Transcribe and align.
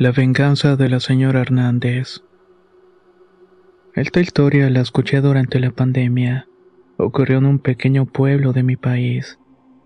La 0.00 0.12
venganza 0.12 0.76
de 0.76 0.88
la 0.88 0.98
señora 0.98 1.42
Hernández. 1.42 2.22
Esta 3.94 4.22
historia 4.22 4.70
la 4.70 4.80
escuché 4.80 5.20
durante 5.20 5.60
la 5.60 5.72
pandemia. 5.72 6.48
Ocurrió 6.96 7.36
en 7.36 7.44
un 7.44 7.58
pequeño 7.58 8.06
pueblo 8.06 8.54
de 8.54 8.62
mi 8.62 8.76
país. 8.76 9.38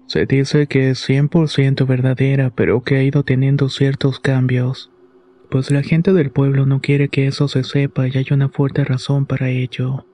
Se 0.06 0.24
dice 0.24 0.68
que 0.68 0.90
es 0.90 1.04
100% 1.08 1.84
verdadera, 1.84 2.50
pero 2.50 2.84
que 2.84 2.94
ha 2.94 3.02
ido 3.02 3.24
teniendo 3.24 3.68
ciertos 3.68 4.20
cambios, 4.20 4.92
pues 5.50 5.72
la 5.72 5.82
gente 5.82 6.12
del 6.12 6.30
pueblo 6.30 6.64
no 6.64 6.80
quiere 6.80 7.08
que 7.08 7.26
eso 7.26 7.48
se 7.48 7.64
sepa 7.64 8.06
y 8.06 8.16
hay 8.16 8.26
una 8.30 8.48
fuerte 8.48 8.84
razón 8.84 9.26
para 9.26 9.48
ello. 9.48 10.06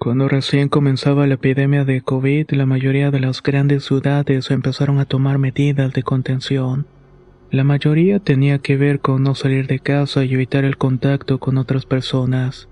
Cuando 0.00 0.28
recién 0.28 0.68
comenzaba 0.68 1.28
la 1.28 1.34
epidemia 1.34 1.84
de 1.84 2.00
COVID, 2.00 2.50
la 2.50 2.66
mayoría 2.66 3.12
de 3.12 3.20
las 3.20 3.44
grandes 3.44 3.84
ciudades 3.84 4.50
empezaron 4.50 4.98
a 4.98 5.04
tomar 5.04 5.38
medidas 5.38 5.92
de 5.92 6.02
contención. 6.02 6.88
La 7.50 7.64
mayoría 7.64 8.20
tenía 8.20 8.60
que 8.60 8.76
ver 8.76 9.00
con 9.00 9.24
no 9.24 9.34
salir 9.34 9.66
de 9.66 9.80
casa 9.80 10.24
y 10.24 10.34
evitar 10.34 10.64
el 10.64 10.76
contacto 10.76 11.38
con 11.38 11.58
otras 11.58 11.84
personas. 11.84 12.68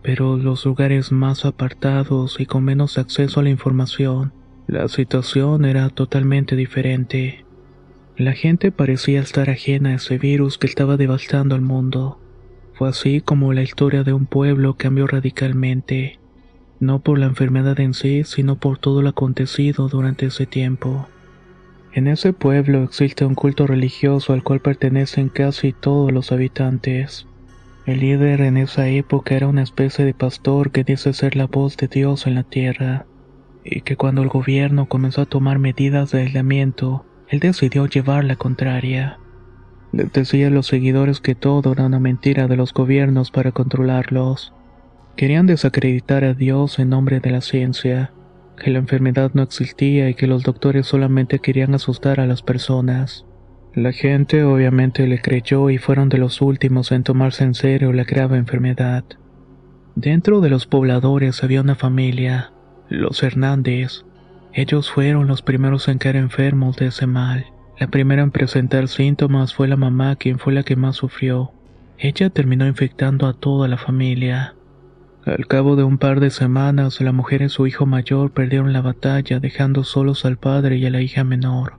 Pero 0.00 0.36
los 0.36 0.64
lugares 0.64 1.10
más 1.10 1.44
apartados 1.44 2.38
y 2.38 2.46
con 2.46 2.62
menos 2.62 2.98
acceso 2.98 3.40
a 3.40 3.42
la 3.42 3.50
información, 3.50 4.32
la 4.68 4.86
situación 4.86 5.64
era 5.64 5.88
totalmente 5.88 6.54
diferente. 6.54 7.44
La 8.16 8.32
gente 8.32 8.70
parecía 8.70 9.20
estar 9.20 9.50
ajena 9.50 9.90
a 9.90 9.94
ese 9.94 10.18
virus 10.18 10.56
que 10.56 10.68
estaba 10.68 10.96
devastando 10.96 11.56
al 11.56 11.62
mundo. 11.62 12.20
Fue 12.74 12.88
así 12.88 13.20
como 13.20 13.52
la 13.52 13.62
historia 13.62 14.04
de 14.04 14.12
un 14.12 14.26
pueblo 14.26 14.76
cambió 14.76 15.08
radicalmente, 15.08 16.20
no 16.78 17.00
por 17.00 17.18
la 17.18 17.26
enfermedad 17.26 17.80
en 17.80 17.92
sí, 17.92 18.22
sino 18.24 18.54
por 18.54 18.78
todo 18.78 19.02
lo 19.02 19.08
acontecido 19.08 19.88
durante 19.88 20.26
ese 20.26 20.46
tiempo. 20.46 21.08
En 21.94 22.06
ese 22.06 22.32
pueblo 22.32 22.82
existe 22.84 23.26
un 23.26 23.34
culto 23.34 23.66
religioso 23.66 24.32
al 24.32 24.42
cual 24.42 24.60
pertenecen 24.60 25.28
casi 25.28 25.74
todos 25.74 26.10
los 26.10 26.32
habitantes. 26.32 27.26
El 27.84 28.00
líder 28.00 28.40
en 28.40 28.56
esa 28.56 28.88
época 28.88 29.34
era 29.34 29.48
una 29.48 29.62
especie 29.62 30.04
de 30.06 30.14
pastor 30.14 30.70
que 30.70 30.84
dice 30.84 31.12
ser 31.12 31.36
la 31.36 31.46
voz 31.46 31.76
de 31.76 31.88
Dios 31.88 32.26
en 32.26 32.36
la 32.36 32.44
tierra 32.44 33.04
y 33.62 33.82
que 33.82 33.96
cuando 33.96 34.22
el 34.22 34.28
gobierno 34.28 34.86
comenzó 34.86 35.22
a 35.22 35.26
tomar 35.26 35.58
medidas 35.58 36.12
de 36.12 36.22
aislamiento, 36.22 37.04
él 37.28 37.40
decidió 37.40 37.86
llevar 37.86 38.24
la 38.24 38.36
contraria. 38.36 39.18
Decía 39.92 40.46
a 40.46 40.50
los 40.50 40.68
seguidores 40.68 41.20
que 41.20 41.34
todo 41.34 41.72
era 41.72 41.84
una 41.84 42.00
mentira 42.00 42.48
de 42.48 42.56
los 42.56 42.72
gobiernos 42.72 43.30
para 43.30 43.52
controlarlos. 43.52 44.54
Querían 45.16 45.46
desacreditar 45.46 46.24
a 46.24 46.32
Dios 46.32 46.78
en 46.78 46.88
nombre 46.88 47.20
de 47.20 47.30
la 47.30 47.42
ciencia, 47.42 48.12
que 48.62 48.70
la 48.70 48.78
enfermedad 48.78 49.32
no 49.34 49.42
existía 49.42 50.08
y 50.08 50.14
que 50.14 50.26
los 50.26 50.44
doctores 50.44 50.86
solamente 50.86 51.40
querían 51.40 51.74
asustar 51.74 52.20
a 52.20 52.26
las 52.26 52.42
personas. 52.42 53.26
La 53.74 53.92
gente 53.92 54.44
obviamente 54.44 55.06
le 55.06 55.20
creyó 55.20 55.70
y 55.70 55.78
fueron 55.78 56.08
de 56.08 56.18
los 56.18 56.40
últimos 56.40 56.92
en 56.92 57.02
tomarse 57.02 57.44
en 57.44 57.54
serio 57.54 57.92
la 57.92 58.04
grave 58.04 58.38
enfermedad. 58.38 59.04
Dentro 59.94 60.40
de 60.40 60.50
los 60.50 60.66
pobladores 60.66 61.42
había 61.42 61.60
una 61.60 61.74
familia, 61.74 62.52
los 62.88 63.22
Hernández. 63.22 64.04
Ellos 64.52 64.90
fueron 64.90 65.26
los 65.26 65.42
primeros 65.42 65.88
en 65.88 65.98
caer 65.98 66.16
enfermos 66.16 66.76
de 66.76 66.86
ese 66.86 67.06
mal. 67.06 67.46
La 67.80 67.88
primera 67.88 68.22
en 68.22 68.30
presentar 68.30 68.88
síntomas 68.88 69.54
fue 69.54 69.68
la 69.68 69.76
mamá, 69.76 70.16
quien 70.16 70.38
fue 70.38 70.52
la 70.52 70.62
que 70.62 70.76
más 70.76 70.96
sufrió. 70.96 71.52
Ella 71.98 72.30
terminó 72.30 72.66
infectando 72.66 73.26
a 73.26 73.32
toda 73.32 73.68
la 73.68 73.78
familia. 73.78 74.54
Al 75.24 75.46
cabo 75.46 75.76
de 75.76 75.84
un 75.84 75.98
par 75.98 76.20
de 76.20 76.30
semanas, 76.30 77.00
la 77.00 77.12
mujer 77.12 77.42
y 77.42 77.48
su 77.48 77.66
hijo 77.66 77.86
mayor 77.86 78.32
perdieron 78.32 78.72
la 78.72 78.82
batalla, 78.82 79.38
dejando 79.38 79.84
solos 79.84 80.24
al 80.24 80.36
padre 80.36 80.78
y 80.78 80.86
a 80.86 80.90
la 80.90 81.00
hija 81.00 81.22
menor. 81.24 81.74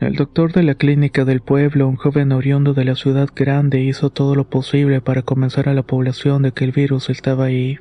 El 0.00 0.16
doctor 0.16 0.52
de 0.52 0.62
la 0.62 0.74
clínica 0.74 1.24
del 1.24 1.42
pueblo, 1.42 1.86
un 1.86 1.96
joven 1.96 2.32
oriundo 2.32 2.74
de 2.74 2.84
la 2.84 2.96
ciudad 2.96 3.28
grande, 3.34 3.82
hizo 3.82 4.10
todo 4.10 4.34
lo 4.34 4.48
posible 4.48 5.00
para 5.00 5.22
convencer 5.22 5.68
a 5.68 5.74
la 5.74 5.82
población 5.82 6.42
de 6.42 6.52
que 6.52 6.64
el 6.64 6.72
virus 6.72 7.10
estaba 7.10 7.44
ahí 7.44 7.78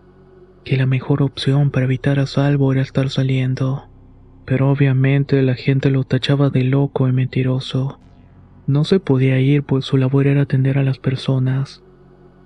que 0.63 0.77
la 0.77 0.85
mejor 0.85 1.23
opción 1.23 1.71
para 1.71 1.85
evitar 1.85 2.19
a 2.19 2.27
salvo 2.27 2.71
era 2.71 2.81
estar 2.81 3.09
saliendo. 3.09 3.87
Pero 4.45 4.69
obviamente 4.69 5.41
la 5.41 5.55
gente 5.55 5.89
lo 5.89 6.03
tachaba 6.03 6.49
de 6.49 6.63
loco 6.63 7.07
y 7.07 7.11
mentiroso. 7.11 7.99
No 8.67 8.83
se 8.83 8.99
podía 8.99 9.39
ir 9.39 9.63
pues 9.63 9.85
su 9.85 9.97
labor 9.97 10.27
era 10.27 10.41
atender 10.41 10.77
a 10.77 10.83
las 10.83 10.99
personas, 10.99 11.83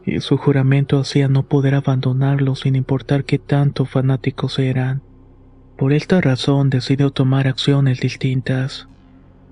y 0.05 0.19
su 0.19 0.37
juramento 0.37 0.99
hacía 0.99 1.27
no 1.27 1.43
poder 1.43 1.75
abandonarlo 1.75 2.55
sin 2.55 2.75
importar 2.75 3.23
qué 3.23 3.39
tanto 3.39 3.85
fanáticos 3.85 4.59
eran. 4.59 5.01
Por 5.77 5.93
esta 5.93 6.21
razón 6.21 6.69
decidió 6.69 7.11
tomar 7.11 7.47
acciones 7.47 7.99
distintas, 7.99 8.87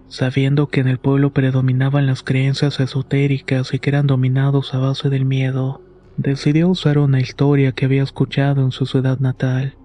sabiendo 0.07 0.67
que 0.67 0.81
en 0.81 0.87
el 0.87 0.99
pueblo 0.99 1.33
predominaban 1.33 2.05
las 2.05 2.23
creencias 2.23 2.79
esotéricas 2.79 3.73
y 3.73 3.79
que 3.79 3.89
eran 3.89 4.07
dominados 4.07 4.73
a 4.73 4.77
base 4.77 5.09
del 5.09 5.25
miedo 5.25 5.81
decidió 6.17 6.69
usar 6.69 6.97
una 6.97 7.19
historia 7.19 7.71
que 7.71 7.85
había 7.85 8.03
escuchado 8.03 8.63
en 8.63 8.71
su 8.71 8.85
ciudad 8.85 9.19
natal. 9.19 9.75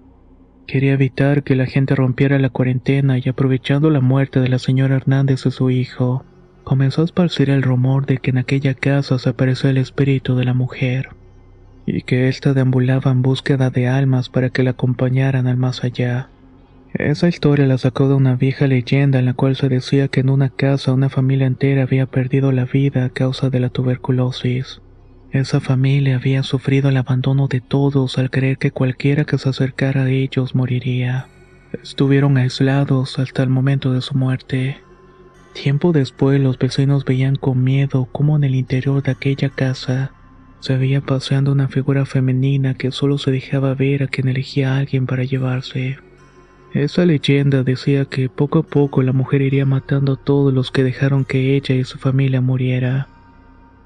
Quería 0.67 0.93
evitar 0.93 1.43
que 1.43 1.57
la 1.57 1.67
gente 1.67 1.95
rompiera 1.95 2.39
la 2.39 2.51
cuarentena 2.51 3.19
y 3.19 3.29
aprovechando 3.29 3.89
la 3.91 4.01
muerte 4.01 4.41
de 4.41 4.49
la 4.49 4.59
señora 4.59 4.97
Hernández 4.97 5.47
y 5.47 5.51
su 5.51 5.71
hijo, 5.71 6.25
comenzó 6.69 7.01
a 7.01 7.07
esparcir 7.07 7.49
el 7.49 7.63
rumor 7.63 8.05
de 8.05 8.19
que 8.19 8.29
en 8.29 8.37
aquella 8.37 8.75
casa 8.75 9.19
se 9.19 9.31
aparecía 9.31 9.71
el 9.71 9.79
espíritu 9.79 10.37
de 10.37 10.45
la 10.45 10.53
mujer, 10.53 11.09
y 11.87 12.03
que 12.03 12.29
ésta 12.29 12.53
deambulaba 12.53 13.11
en 13.11 13.23
búsqueda 13.23 13.71
de 13.71 13.89
almas 13.89 14.29
para 14.29 14.51
que 14.51 14.63
la 14.63 14.73
acompañaran 14.73 15.47
al 15.47 15.57
más 15.57 15.83
allá. 15.83 16.29
Esa 16.93 17.27
historia 17.27 17.67
la 17.67 17.79
sacó 17.79 18.07
de 18.09 18.17
una 18.17 18.37
vieja 18.37 18.67
leyenda 18.67 19.19
en 19.19 19.25
la 19.25 19.33
cual 19.33 19.57
se 19.57 19.71
decía 19.71 20.09
que 20.09 20.21
en 20.21 20.29
una 20.29 20.51
casa 20.51 20.93
una 20.93 21.09
familia 21.09 21.47
entera 21.47 21.85
había 21.85 22.05
perdido 22.05 22.53
la 22.53 22.67
vida 22.67 23.07
a 23.07 23.09
causa 23.09 23.49
de 23.49 23.61
la 23.61 23.71
tuberculosis. 23.71 24.83
Esa 25.31 25.61
familia 25.61 26.17
había 26.17 26.43
sufrido 26.43 26.91
el 26.91 26.99
abandono 26.99 27.49
de 27.49 27.63
todos 27.63 28.19
al 28.19 28.29
creer 28.29 28.59
que 28.59 28.73
cualquiera 28.73 29.25
que 29.25 29.39
se 29.39 29.49
acercara 29.49 30.03
a 30.03 30.11
ellos 30.11 30.55
moriría. 30.55 31.29
Estuvieron 31.83 32.37
aislados 32.37 33.19
hasta 33.19 33.43
el 33.43 33.49
momento 33.49 33.95
de 33.95 34.03
su 34.03 34.15
muerte. 34.19 34.77
Tiempo 35.63 35.93
después 35.93 36.41
los 36.41 36.59
vecinos 36.59 37.05
veían 37.05 37.37
con 37.37 37.65
miedo 37.65 38.09
cómo 38.13 38.37
en 38.37 38.45
el 38.45 38.55
interior 38.55 39.03
de 39.03 39.13
aquella 39.13 39.49
casa 39.49 40.13
se 40.61 40.77
veía 40.77 41.01
paseando 41.01 41.53
una 41.53 41.69
figura 41.69 42.07
femenina 42.07 42.75
que 42.75 42.91
solo 42.91 43.19
se 43.19 43.31
dejaba 43.31 43.75
ver 43.75 44.03
a 44.03 44.07
quien 44.07 44.29
elegía 44.29 44.75
a 44.75 44.79
alguien 44.79 45.07
para 45.07 45.25
llevarse. 45.25 45.99
Esa 46.75 47.05
leyenda 47.07 47.63
decía 47.63 48.05
que 48.05 48.29
poco 48.29 48.61
a 48.61 48.63
poco 48.63 49.03
la 49.03 49.13
mujer 49.13 49.43
iría 49.43 49.67
matando 49.67 50.13
a 50.13 50.17
todos 50.17 50.53
los 50.53 50.71
que 50.71 50.85
dejaron 50.85 51.25
que 51.25 51.57
ella 51.57 51.75
y 51.75 51.85
su 51.85 51.99
familia 51.99 52.41
muriera 52.41 53.09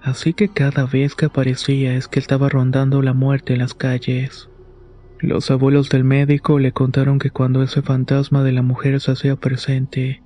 así 0.03 0.35
que 0.35 0.49
cada 0.49 0.85
vez 0.85 1.15
que 1.15 1.27
aparecía 1.27 1.95
es 1.95 2.09
que 2.09 2.19
estaba 2.19 2.49
rondando 2.49 3.03
la 3.03 3.13
muerte 3.13 3.53
en 3.53 3.61
las 3.61 3.75
calles. 3.75 4.49
Los 5.21 5.51
abuelos 5.51 5.89
del 5.89 6.03
médico 6.05 6.59
le 6.59 6.73
contaron 6.73 7.19
que 7.19 7.31
cuando 7.31 7.63
ese 7.63 7.83
fantasma 7.83 8.43
de 8.43 8.53
la 8.53 8.63
mujer 8.63 9.01
se 9.01 9.13
hacía 9.13 9.37
presente, 9.37 10.23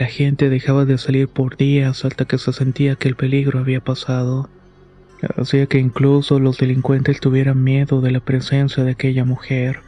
la 0.00 0.06
gente 0.06 0.48
dejaba 0.48 0.86
de 0.86 0.96
salir 0.96 1.28
por 1.28 1.58
días 1.58 2.06
hasta 2.06 2.24
que 2.24 2.38
se 2.38 2.54
sentía 2.54 2.96
que 2.96 3.06
el 3.06 3.16
peligro 3.16 3.58
había 3.58 3.84
pasado. 3.84 4.48
Hacía 5.36 5.66
que 5.66 5.76
incluso 5.76 6.40
los 6.40 6.56
delincuentes 6.56 7.20
tuvieran 7.20 7.62
miedo 7.62 8.00
de 8.00 8.10
la 8.10 8.20
presencia 8.20 8.82
de 8.82 8.92
aquella 8.92 9.26
mujer. 9.26 9.80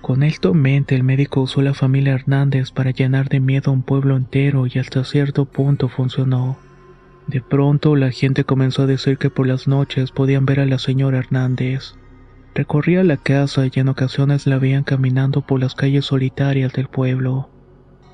Con 0.00 0.22
esto 0.22 0.52
en 0.52 0.62
mente, 0.62 0.94
el 0.94 1.02
médico 1.02 1.42
usó 1.42 1.60
la 1.60 1.74
familia 1.74 2.14
Hernández 2.14 2.70
para 2.70 2.92
llenar 2.92 3.28
de 3.28 3.40
miedo 3.40 3.70
a 3.70 3.74
un 3.74 3.82
pueblo 3.82 4.16
entero 4.16 4.66
y 4.66 4.78
hasta 4.78 5.04
cierto 5.04 5.44
punto 5.44 5.90
funcionó. 5.90 6.56
De 7.26 7.42
pronto 7.42 7.96
la 7.96 8.12
gente 8.12 8.44
comenzó 8.44 8.84
a 8.84 8.86
decir 8.86 9.18
que 9.18 9.28
por 9.28 9.46
las 9.46 9.68
noches 9.68 10.10
podían 10.10 10.46
ver 10.46 10.60
a 10.60 10.64
la 10.64 10.78
señora 10.78 11.18
Hernández. 11.18 11.96
Recorría 12.54 13.04
la 13.04 13.18
casa 13.18 13.66
y 13.66 13.78
en 13.78 13.88
ocasiones 13.88 14.46
la 14.46 14.58
veían 14.58 14.84
caminando 14.84 15.42
por 15.42 15.60
las 15.60 15.74
calles 15.74 16.06
solitarias 16.06 16.72
del 16.72 16.88
pueblo. 16.88 17.50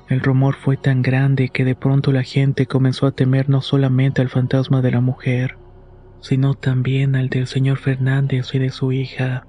El 0.09 0.21
rumor 0.21 0.55
fue 0.55 0.77
tan 0.77 1.01
grande 1.01 1.49
que 1.49 1.65
de 1.65 1.75
pronto 1.75 2.13
la 2.13 2.23
gente 2.23 2.65
comenzó 2.65 3.07
a 3.07 3.11
temer 3.11 3.49
no 3.49 3.61
solamente 3.61 4.21
al 4.21 4.29
fantasma 4.29 4.81
de 4.81 4.91
la 4.91 5.01
mujer, 5.01 5.57
sino 6.21 6.53
también 6.53 7.15
al 7.15 7.27
del 7.29 7.45
señor 7.45 7.77
Fernández 7.77 8.55
y 8.55 8.59
de 8.59 8.69
su 8.69 8.93
hija. 8.93 9.45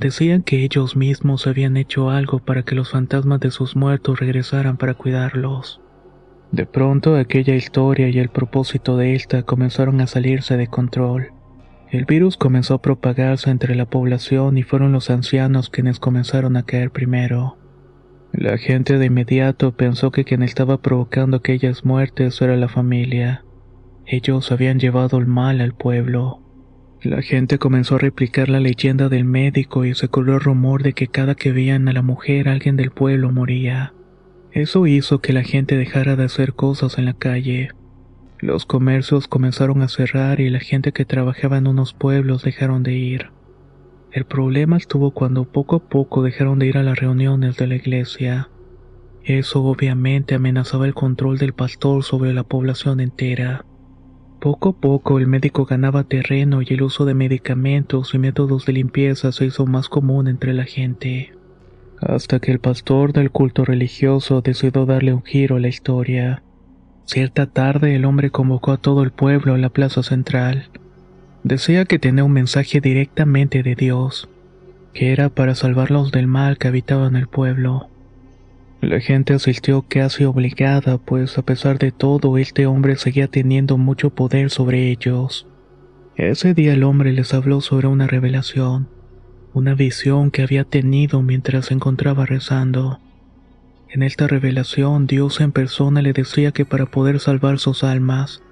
Decían 0.00 0.42
que 0.42 0.64
ellos 0.64 0.96
mismos 0.96 1.46
habían 1.46 1.76
hecho 1.76 2.10
algo 2.10 2.40
para 2.40 2.64
que 2.64 2.74
los 2.74 2.90
fantasmas 2.90 3.38
de 3.38 3.52
sus 3.52 3.76
muertos 3.76 4.18
regresaran 4.18 4.78
para 4.78 4.94
cuidarlos. 4.94 5.80
De 6.50 6.66
pronto 6.66 7.14
aquella 7.14 7.54
historia 7.54 8.08
y 8.08 8.18
el 8.18 8.30
propósito 8.30 8.96
de 8.96 9.14
esta 9.14 9.44
comenzaron 9.44 10.00
a 10.00 10.08
salirse 10.08 10.56
de 10.56 10.66
control. 10.66 11.32
El 11.90 12.04
virus 12.04 12.36
comenzó 12.36 12.74
a 12.74 12.82
propagarse 12.82 13.50
entre 13.50 13.76
la 13.76 13.86
población 13.86 14.58
y 14.58 14.64
fueron 14.64 14.90
los 14.90 15.10
ancianos 15.10 15.70
quienes 15.70 16.00
comenzaron 16.00 16.56
a 16.56 16.64
caer 16.64 16.90
primero. 16.90 17.59
La 18.32 18.58
gente 18.58 18.98
de 18.98 19.06
inmediato 19.06 19.72
pensó 19.72 20.12
que 20.12 20.24
quien 20.24 20.42
estaba 20.42 20.80
provocando 20.80 21.38
aquellas 21.38 21.84
muertes 21.84 22.40
era 22.40 22.56
la 22.56 22.68
familia. 22.68 23.44
Ellos 24.06 24.52
habían 24.52 24.78
llevado 24.78 25.18
el 25.18 25.26
mal 25.26 25.60
al 25.60 25.74
pueblo. 25.74 26.40
La 27.02 27.22
gente 27.22 27.58
comenzó 27.58 27.96
a 27.96 27.98
replicar 27.98 28.48
la 28.48 28.60
leyenda 28.60 29.08
del 29.08 29.24
médico 29.24 29.84
y 29.84 29.94
se 29.94 30.08
corrió 30.08 30.34
el 30.34 30.40
rumor 30.40 30.82
de 30.82 30.92
que 30.92 31.08
cada 31.08 31.34
que 31.34 31.50
veían 31.50 31.88
a 31.88 31.92
la 31.92 32.02
mujer 32.02 32.48
alguien 32.48 32.76
del 32.76 32.90
pueblo 32.90 33.32
moría. 33.32 33.94
Eso 34.52 34.86
hizo 34.86 35.20
que 35.20 35.32
la 35.32 35.42
gente 35.42 35.76
dejara 35.76 36.16
de 36.16 36.24
hacer 36.24 36.54
cosas 36.54 36.98
en 36.98 37.06
la 37.06 37.14
calle. 37.14 37.70
Los 38.38 38.64
comercios 38.64 39.28
comenzaron 39.28 39.82
a 39.82 39.88
cerrar 39.88 40.40
y 40.40 40.50
la 40.50 40.60
gente 40.60 40.92
que 40.92 41.04
trabajaba 41.04 41.58
en 41.58 41.66
unos 41.66 41.94
pueblos 41.94 42.42
dejaron 42.42 42.82
de 42.82 42.94
ir. 42.94 43.30
El 44.12 44.24
problema 44.24 44.76
estuvo 44.76 45.12
cuando 45.12 45.44
poco 45.44 45.76
a 45.76 45.88
poco 45.88 46.22
dejaron 46.22 46.58
de 46.58 46.66
ir 46.66 46.78
a 46.78 46.82
las 46.82 46.98
reuniones 46.98 47.56
de 47.56 47.68
la 47.68 47.76
iglesia. 47.76 48.50
Eso 49.22 49.62
obviamente 49.62 50.34
amenazaba 50.34 50.86
el 50.86 50.94
control 50.94 51.38
del 51.38 51.52
pastor 51.52 52.02
sobre 52.02 52.34
la 52.34 52.42
población 52.42 52.98
entera. 52.98 53.64
Poco 54.40 54.70
a 54.70 54.72
poco 54.72 55.18
el 55.18 55.28
médico 55.28 55.64
ganaba 55.64 56.04
terreno 56.04 56.60
y 56.62 56.66
el 56.70 56.82
uso 56.82 57.04
de 57.04 57.14
medicamentos 57.14 58.14
y 58.14 58.18
métodos 58.18 58.66
de 58.66 58.72
limpieza 58.72 59.30
se 59.30 59.44
hizo 59.44 59.66
más 59.66 59.88
común 59.88 60.26
entre 60.26 60.54
la 60.54 60.64
gente. 60.64 61.32
Hasta 62.00 62.40
que 62.40 62.50
el 62.50 62.58
pastor 62.58 63.12
del 63.12 63.30
culto 63.30 63.64
religioso 63.64 64.40
decidió 64.40 64.86
darle 64.86 65.12
un 65.12 65.22
giro 65.22 65.56
a 65.56 65.60
la 65.60 65.68
historia. 65.68 66.42
Cierta 67.04 67.46
tarde 67.46 67.94
el 67.94 68.04
hombre 68.04 68.30
convocó 68.30 68.72
a 68.72 68.78
todo 68.78 69.02
el 69.04 69.12
pueblo 69.12 69.54
a 69.54 69.58
la 69.58 69.68
plaza 69.68 70.02
central. 70.02 70.70
Decía 71.42 71.86
que 71.86 71.98
tenía 71.98 72.24
un 72.24 72.32
mensaje 72.32 72.80
directamente 72.80 73.62
de 73.62 73.74
Dios, 73.74 74.28
que 74.92 75.12
era 75.12 75.30
para 75.30 75.54
salvarlos 75.54 76.12
del 76.12 76.26
mal 76.26 76.58
que 76.58 76.68
habitaba 76.68 77.06
en 77.06 77.16
el 77.16 77.28
pueblo. 77.28 77.88
La 78.82 79.00
gente 79.00 79.34
asistió 79.34 79.84
casi 79.88 80.24
obligada, 80.24 80.98
pues 80.98 81.38
a 81.38 81.42
pesar 81.42 81.78
de 81.78 81.92
todo, 81.92 82.36
este 82.38 82.66
hombre 82.66 82.96
seguía 82.96 83.28
teniendo 83.28 83.78
mucho 83.78 84.10
poder 84.10 84.50
sobre 84.50 84.90
ellos. 84.90 85.46
Ese 86.16 86.52
día 86.52 86.74
el 86.74 86.84
hombre 86.84 87.12
les 87.12 87.32
habló 87.32 87.62
sobre 87.62 87.86
una 87.86 88.06
revelación, 88.06 88.88
una 89.54 89.74
visión 89.74 90.30
que 90.30 90.42
había 90.42 90.64
tenido 90.64 91.22
mientras 91.22 91.66
se 91.66 91.74
encontraba 91.74 92.26
rezando. 92.26 93.00
En 93.88 94.02
esta 94.02 94.26
revelación 94.26 95.06
Dios 95.06 95.40
en 95.40 95.52
persona 95.52 96.02
le 96.02 96.12
decía 96.12 96.52
que 96.52 96.66
para 96.66 96.86
poder 96.86 97.20
salvar 97.20 97.58
sus 97.58 97.82
almas, 97.82 98.42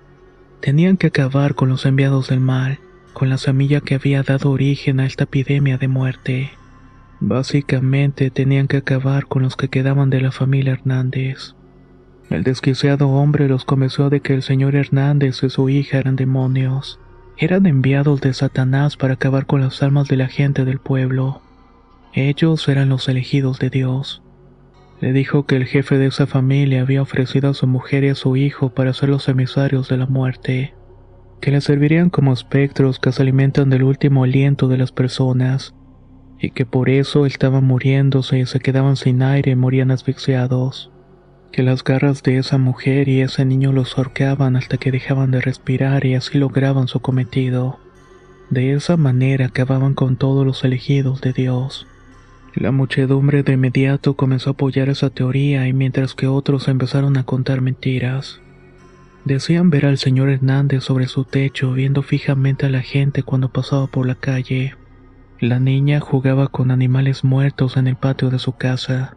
tenían 0.60 0.96
que 0.96 1.08
acabar 1.08 1.54
con 1.54 1.68
los 1.68 1.86
enviados 1.86 2.28
del 2.28 2.40
mal, 2.40 2.78
con 3.12 3.28
la 3.28 3.38
semilla 3.38 3.80
que 3.80 3.94
había 3.94 4.22
dado 4.22 4.50
origen 4.50 5.00
a 5.00 5.06
esta 5.06 5.24
epidemia 5.24 5.78
de 5.78 5.88
muerte. 5.88 6.50
Básicamente 7.20 8.30
tenían 8.30 8.68
que 8.68 8.76
acabar 8.76 9.26
con 9.26 9.42
los 9.42 9.56
que 9.56 9.68
quedaban 9.68 10.10
de 10.10 10.20
la 10.20 10.30
familia 10.30 10.74
Hernández. 10.74 11.54
El 12.30 12.44
desquiciado 12.44 13.08
hombre 13.08 13.48
los 13.48 13.64
convenció 13.64 14.10
de 14.10 14.20
que 14.20 14.34
el 14.34 14.42
señor 14.42 14.76
Hernández 14.76 15.42
y 15.42 15.50
su 15.50 15.68
hija 15.68 15.98
eran 15.98 16.16
demonios. 16.16 17.00
Eran 17.38 17.66
enviados 17.66 18.20
de 18.20 18.34
Satanás 18.34 18.96
para 18.96 19.14
acabar 19.14 19.46
con 19.46 19.60
las 19.60 19.82
almas 19.82 20.08
de 20.08 20.16
la 20.16 20.28
gente 20.28 20.64
del 20.64 20.78
pueblo. 20.78 21.40
Ellos 22.12 22.68
eran 22.68 22.88
los 22.88 23.08
elegidos 23.08 23.58
de 23.58 23.70
Dios. 23.70 24.22
Le 25.00 25.12
dijo 25.12 25.46
que 25.46 25.56
el 25.56 25.64
jefe 25.64 25.96
de 25.96 26.06
esa 26.06 26.26
familia 26.26 26.82
había 26.82 27.02
ofrecido 27.02 27.50
a 27.50 27.54
su 27.54 27.66
mujer 27.66 28.04
y 28.04 28.08
a 28.08 28.14
su 28.14 28.36
hijo 28.36 28.70
para 28.70 28.92
ser 28.92 29.08
los 29.10 29.28
emisarios 29.28 29.88
de 29.88 29.96
la 29.96 30.06
muerte, 30.06 30.74
que 31.40 31.52
le 31.52 31.60
servirían 31.60 32.10
como 32.10 32.32
espectros 32.32 32.98
que 32.98 33.12
se 33.12 33.22
alimentan 33.22 33.70
del 33.70 33.84
último 33.84 34.24
aliento 34.24 34.66
de 34.66 34.76
las 34.76 34.90
personas, 34.90 35.74
y 36.40 36.50
que 36.50 36.66
por 36.66 36.88
eso 36.88 37.26
estaban 37.26 37.64
muriéndose 37.64 38.40
y 38.40 38.46
se 38.46 38.58
quedaban 38.58 38.96
sin 38.96 39.22
aire 39.22 39.52
y 39.52 39.56
morían 39.56 39.92
asfixiados, 39.92 40.90
que 41.52 41.62
las 41.62 41.84
garras 41.84 42.22
de 42.22 42.38
esa 42.38 42.58
mujer 42.58 43.08
y 43.08 43.20
ese 43.20 43.44
niño 43.44 43.72
los 43.72 43.96
ahorcaban 43.96 44.56
hasta 44.56 44.78
que 44.78 44.90
dejaban 44.90 45.30
de 45.30 45.40
respirar 45.40 46.04
y 46.06 46.14
así 46.14 46.38
lograban 46.38 46.88
su 46.88 47.00
cometido. 47.00 47.78
De 48.50 48.72
esa 48.72 48.96
manera 48.96 49.46
acababan 49.46 49.94
con 49.94 50.16
todos 50.16 50.44
los 50.44 50.64
elegidos 50.64 51.20
de 51.20 51.32
Dios. 51.32 51.86
La 52.54 52.72
muchedumbre 52.72 53.42
de 53.42 53.52
inmediato 53.52 54.14
comenzó 54.14 54.50
a 54.50 54.52
apoyar 54.54 54.88
esa 54.88 55.10
teoría 55.10 55.68
y 55.68 55.72
mientras 55.72 56.14
que 56.14 56.26
otros 56.26 56.68
empezaron 56.68 57.16
a 57.16 57.24
contar 57.24 57.60
mentiras. 57.60 58.40
Decían 59.24 59.68
ver 59.70 59.86
al 59.86 59.98
señor 59.98 60.30
Hernández 60.30 60.84
sobre 60.84 61.06
su 61.06 61.24
techo 61.24 61.72
viendo 61.72 62.02
fijamente 62.02 62.66
a 62.66 62.70
la 62.70 62.80
gente 62.80 63.22
cuando 63.22 63.50
pasaba 63.50 63.86
por 63.86 64.06
la 64.06 64.14
calle. 64.14 64.74
La 65.38 65.60
niña 65.60 66.00
jugaba 66.00 66.48
con 66.48 66.70
animales 66.70 67.24
muertos 67.24 67.76
en 67.76 67.86
el 67.86 67.96
patio 67.96 68.30
de 68.30 68.38
su 68.38 68.52
casa. 68.52 69.16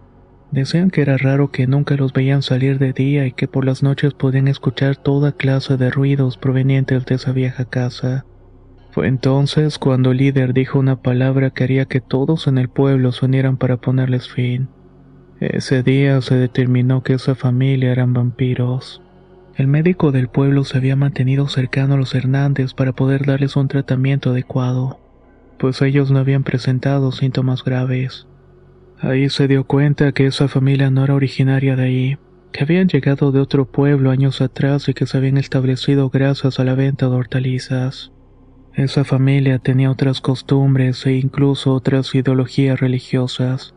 Decían 0.51 0.89
que 0.89 1.01
era 1.01 1.17
raro 1.17 1.49
que 1.49 1.65
nunca 1.65 1.95
los 1.95 2.11
veían 2.11 2.41
salir 2.41 2.77
de 2.77 2.91
día 2.91 3.25
y 3.25 3.31
que 3.31 3.47
por 3.47 3.65
las 3.65 3.83
noches 3.83 4.13
podían 4.13 4.49
escuchar 4.49 4.97
toda 4.97 5.31
clase 5.31 5.77
de 5.77 5.89
ruidos 5.89 6.37
provenientes 6.37 7.05
de 7.05 7.15
esa 7.15 7.31
vieja 7.31 7.63
casa. 7.65 8.25
Fue 8.91 9.07
entonces 9.07 9.79
cuando 9.79 10.11
el 10.11 10.17
líder 10.17 10.53
dijo 10.53 10.77
una 10.77 10.97
palabra 11.01 11.49
que 11.49 11.63
haría 11.63 11.85
que 11.85 12.01
todos 12.01 12.47
en 12.47 12.57
el 12.57 12.67
pueblo 12.67 13.13
se 13.13 13.25
unieran 13.25 13.55
para 13.55 13.77
ponerles 13.77 14.27
fin. 14.27 14.67
Ese 15.39 15.81
día 15.81 16.21
se 16.21 16.35
determinó 16.35 17.01
que 17.01 17.13
esa 17.13 17.33
familia 17.33 17.91
eran 17.91 18.13
vampiros. 18.13 19.01
El 19.55 19.67
médico 19.67 20.11
del 20.11 20.27
pueblo 20.27 20.65
se 20.65 20.77
había 20.77 20.95
mantenido 20.95 21.47
cercano 21.47 21.93
a 21.93 21.97
los 21.97 22.13
Hernández 22.13 22.73
para 22.73 22.91
poder 22.91 23.25
darles 23.25 23.55
un 23.55 23.69
tratamiento 23.69 24.31
adecuado, 24.31 24.99
pues 25.57 25.81
ellos 25.81 26.11
no 26.11 26.19
habían 26.19 26.43
presentado 26.43 27.11
síntomas 27.11 27.63
graves. 27.63 28.27
Ahí 28.99 29.29
se 29.29 29.47
dio 29.47 29.63
cuenta 29.63 30.11
que 30.11 30.27
esa 30.27 30.47
familia 30.47 30.91
no 30.91 31.03
era 31.03 31.15
originaria 31.15 31.75
de 31.75 31.83
ahí, 31.83 32.17
que 32.51 32.63
habían 32.63 32.87
llegado 32.87 33.31
de 33.31 33.39
otro 33.39 33.65
pueblo 33.65 34.11
años 34.11 34.41
atrás 34.41 34.89
y 34.89 34.93
que 34.93 35.05
se 35.05 35.17
habían 35.17 35.37
establecido 35.37 36.09
gracias 36.09 36.59
a 36.59 36.63
la 36.65 36.75
venta 36.75 37.07
de 37.07 37.15
hortalizas. 37.15 38.11
Esa 38.73 39.03
familia 39.03 39.59
tenía 39.59 39.91
otras 39.91 40.21
costumbres 40.21 41.05
e 41.05 41.13
incluso 41.15 41.73
otras 41.73 42.15
ideologías 42.15 42.79
religiosas, 42.79 43.75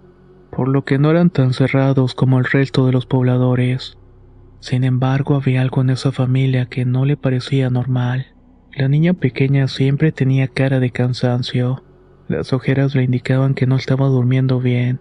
por 0.53 0.69
lo 0.69 0.85
que 0.85 0.99
no 0.99 1.11
eran 1.11 1.31
tan 1.31 1.53
cerrados 1.53 2.15
como 2.15 2.39
el 2.39 2.45
resto 2.45 2.87
de 2.87 2.93
los 2.93 3.05
pobladores. 3.05 3.99
Sin 4.61 4.85
embargo, 4.85 5.35
había 5.35 5.63
algo 5.63 5.81
en 5.83 5.91
esa 5.91 6.13
familia 6.13 6.67
que 6.67 6.85
no 6.85 7.05
le 7.05 7.17
parecía 7.17 7.71
normal. 7.71 8.29
La 8.73 8.89
niña 8.89 9.15
pequeña 9.15 9.67
siempre 9.67 10.13
tenía 10.13 10.47
cara 10.47 10.79
de 10.79 10.91
cansancio. 10.91 11.85
Las 12.29 12.53
ojeras 12.53 12.95
le 12.95 13.03
indicaban 13.03 13.55
que 13.55 13.67
no 13.67 13.77
estaba 13.77 14.07
durmiendo 14.07 14.61
bien. 14.61 15.01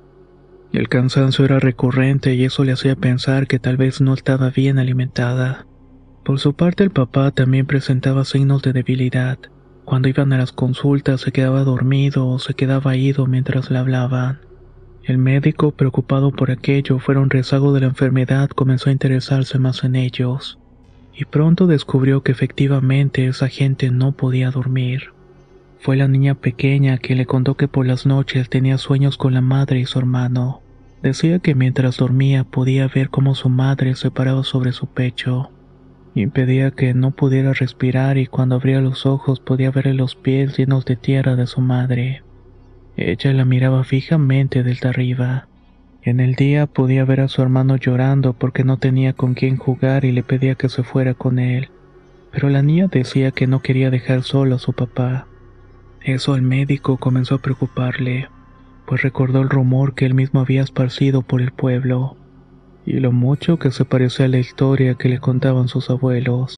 El 0.74 0.90
cansancio 0.90 1.46
era 1.46 1.60
recurrente 1.60 2.34
y 2.34 2.46
eso 2.46 2.64
le 2.64 2.72
hacía 2.72 2.96
pensar 2.96 3.46
que 3.46 3.60
tal 3.60 3.78
vez 3.78 4.02
no 4.02 4.16
estaba 4.16 4.50
bien 4.50 4.80
alimentada. 4.80 5.68
Por 6.26 6.40
su 6.40 6.56
parte, 6.56 6.84
el 6.84 6.90
papá 6.90 7.30
también 7.30 7.68
presentaba 7.68 8.26
signos 8.26 8.64
de 8.64 8.74
debilidad. 8.74 9.38
Cuando 9.86 10.08
iban 10.08 10.32
a 10.32 10.38
las 10.38 10.54
consultas 10.54 11.22
se 11.22 11.32
quedaba 11.32 11.64
dormido 11.64 12.28
o 12.28 12.40
se 12.40 12.54
quedaba 12.54 12.96
ido 12.96 13.28
mientras 13.28 13.70
le 13.70 13.78
hablaban. 13.78 14.40
El 15.04 15.18
médico, 15.18 15.72
preocupado 15.72 16.32
por 16.32 16.52
aquello, 16.52 17.00
fuera 17.00 17.20
un 17.20 17.30
rezago 17.30 17.74
de 17.74 17.82
la 17.82 17.88
enfermedad, 17.88 18.50
comenzó 18.50 18.90
a 18.90 18.94
interesarse 18.94 19.60
más 19.60 19.84
en 19.84 19.96
ellos. 19.96 20.58
Y 21.14 21.26
pronto 21.26 21.68
descubrió 21.68 22.24
que 22.24 22.32
efectivamente 22.32 23.28
esa 23.28 23.50
gente 23.50 23.92
no 23.92 24.14
podía 24.14 24.50
dormir. 24.52 25.12
Fue 25.80 25.98
la 25.98 26.08
niña 26.08 26.36
pequeña 26.36 26.98
que 26.98 27.16
le 27.16 27.26
contó 27.26 27.56
que 27.56 27.68
por 27.68 27.86
las 27.86 28.06
noches 28.06 28.50
tenía 28.50 28.78
sueños 28.78 29.18
con 29.18 29.34
la 29.34 29.42
madre 29.42 29.82
y 29.82 29.86
su 29.86 30.00
hermano. 30.00 30.62
Decía 31.02 31.40
que 31.40 31.56
mientras 31.56 31.98
dormía 31.98 32.46
podía 32.46 32.88
ver 32.88 33.10
cómo 33.10 33.36
su 33.36 33.50
madre 33.50 33.96
se 33.96 34.10
paraba 34.10 34.46
sobre 34.46 34.72
su 34.72 34.88
pecho 34.88 35.52
impedía 36.22 36.72
que 36.72 36.94
no 36.94 37.12
pudiera 37.12 37.54
respirar 37.54 38.18
y 38.18 38.28
cuando 38.28 38.56
abría 38.56 38.82
los 38.82 39.06
ojos 39.06 39.40
podía 39.40 39.72
ver 39.72 39.88
los 39.96 40.16
pies 40.16 40.58
llenos 40.58 40.86
de 40.86 40.96
tierra 40.96 41.36
de 41.36 41.48
su 41.48 41.62
madre. 41.62 42.22
Ella 42.96 43.34
la 43.34 43.46
miraba 43.46 43.84
fijamente 43.84 44.64
desde 44.64 44.90
arriba. 44.90 45.48
En 46.04 46.20
el 46.20 46.36
día 46.36 46.68
podía 46.68 47.06
ver 47.06 47.22
a 47.22 47.28
su 47.28 47.42
hermano 47.42 47.78
llorando 47.78 48.34
porque 48.34 48.64
no 48.64 48.78
tenía 48.78 49.14
con 49.14 49.34
quién 49.34 49.58
jugar 49.58 50.06
y 50.06 50.12
le 50.12 50.22
pedía 50.22 50.56
que 50.56 50.70
se 50.70 50.84
fuera 50.84 51.14
con 51.14 51.40
él. 51.40 51.70
Pero 52.32 52.50
la 52.50 52.62
niña 52.62 52.88
decía 52.88 53.32
que 53.32 53.48
no 53.48 53.62
quería 53.62 53.90
dejar 53.90 54.24
solo 54.24 54.56
a 54.56 54.60
su 54.60 54.74
papá. 54.74 55.28
Eso 56.02 56.34
al 56.34 56.42
médico 56.42 56.98
comenzó 56.98 57.36
a 57.36 57.42
preocuparle, 57.42 58.28
pues 58.86 59.02
recordó 59.02 59.42
el 59.42 59.50
rumor 59.50 59.96
que 59.96 60.06
él 60.06 60.14
mismo 60.14 60.42
había 60.42 60.62
esparcido 60.62 61.22
por 61.22 61.42
el 61.42 61.52
pueblo 61.52 62.18
y 62.86 63.00
lo 63.00 63.12
mucho 63.12 63.58
que 63.58 63.72
se 63.72 63.84
a 63.84 64.28
la 64.28 64.38
historia 64.38 64.96
que 64.96 65.10
le 65.10 65.20
contaban 65.20 65.68
sus 65.68 65.90
abuelos. 65.90 66.56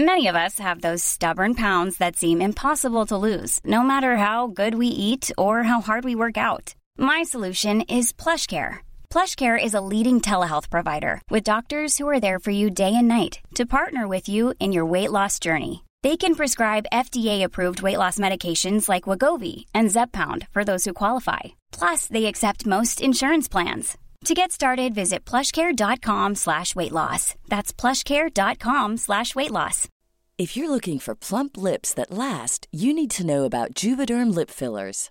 Many 0.00 0.28
of 0.28 0.36
us 0.36 0.60
have 0.60 0.80
those 0.80 1.02
stubborn 1.02 1.54
pounds 1.56 1.98
that 1.98 2.16
seem 2.16 2.40
impossible 2.40 3.04
to 3.06 3.16
lose, 3.16 3.58
no 3.64 3.82
matter 3.82 4.16
how 4.16 4.46
good 4.46 4.76
we 4.76 4.86
eat 4.86 5.32
or 5.36 5.64
how 5.64 5.80
hard 5.80 6.04
we 6.04 6.14
work 6.14 6.36
out. 6.38 6.76
My 6.96 7.24
solution 7.24 7.80
is 7.82 8.12
PlushCare. 8.12 8.78
PlushCare 9.10 9.58
is 9.60 9.74
a 9.74 9.80
leading 9.80 10.20
telehealth 10.20 10.70
provider 10.70 11.20
with 11.30 11.42
doctors 11.42 11.98
who 11.98 12.06
are 12.08 12.20
there 12.20 12.38
for 12.38 12.52
you 12.52 12.70
day 12.70 12.94
and 12.94 13.08
night 13.08 13.40
to 13.56 13.66
partner 13.66 14.06
with 14.06 14.28
you 14.28 14.54
in 14.60 14.70
your 14.70 14.86
weight 14.86 15.10
loss 15.10 15.40
journey. 15.40 15.84
They 16.04 16.16
can 16.16 16.36
prescribe 16.36 16.86
FDA-approved 16.92 17.82
weight 17.82 17.98
loss 17.98 18.18
medications 18.18 18.88
like 18.88 19.04
Wagovi 19.04 19.64
and 19.74 19.88
Zepbound 19.90 20.46
for 20.50 20.64
those 20.64 20.84
who 20.84 20.92
qualify. 20.94 21.58
Plus, 21.72 22.06
they 22.06 22.26
accept 22.26 22.66
most 22.66 23.00
insurance 23.00 23.48
plans. 23.48 23.98
To 24.24 24.34
get 24.34 24.52
started, 24.52 24.94
visit 24.94 25.24
plushcare.com 25.24 26.34
slash 26.36 26.74
weight 26.76 26.92
loss. 26.92 27.34
That's 27.48 27.72
plushcare.com 27.72 28.96
slash 28.96 29.34
weight 29.34 29.50
loss. 29.50 29.88
If 30.38 30.56
you're 30.56 30.70
looking 30.70 31.00
for 31.00 31.16
plump 31.16 31.56
lips 31.56 31.94
that 31.94 32.12
last, 32.12 32.68
you 32.72 32.94
need 32.94 33.10
to 33.12 33.26
know 33.26 33.44
about 33.44 33.74
Juvederm 33.74 34.32
lip 34.34 34.50
fillers. 34.50 35.10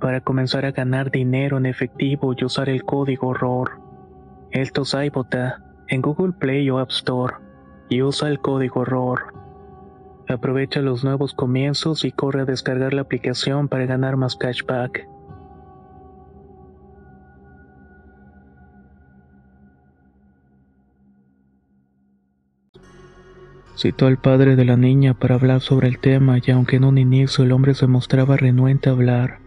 para 0.00 0.20
comenzar 0.20 0.64
a 0.64 0.72
ganar 0.72 1.10
dinero 1.10 1.58
en 1.58 1.66
efectivo 1.66 2.34
y 2.36 2.44
usar 2.44 2.68
el 2.68 2.84
código 2.84 3.34
ROR. 3.34 3.80
Esto 4.50 4.82
es 4.82 4.94
iBota 4.94 5.62
en 5.88 6.02
Google 6.02 6.32
Play 6.32 6.68
o 6.70 6.78
App 6.78 6.90
Store 6.90 7.34
y 7.88 8.02
usa 8.02 8.28
el 8.28 8.40
código 8.40 8.84
ROR. 8.84 9.34
Aprovecha 10.28 10.80
los 10.80 11.04
nuevos 11.04 11.34
comienzos 11.34 12.04
y 12.04 12.12
corre 12.12 12.42
a 12.42 12.44
descargar 12.44 12.92
la 12.92 13.02
aplicación 13.02 13.68
para 13.68 13.86
ganar 13.86 14.16
más 14.16 14.36
cashback. 14.36 15.08
Citó 23.74 24.06
al 24.06 24.18
padre 24.18 24.56
de 24.56 24.64
la 24.64 24.76
niña 24.76 25.14
para 25.14 25.36
hablar 25.36 25.60
sobre 25.60 25.86
el 25.86 26.00
tema 26.00 26.38
y 26.44 26.50
aunque 26.50 26.76
en 26.76 26.84
un 26.84 26.98
inicio 26.98 27.44
el 27.44 27.52
hombre 27.52 27.74
se 27.74 27.86
mostraba 27.86 28.36
renuente 28.36 28.88
a 28.88 28.92
hablar, 28.92 29.38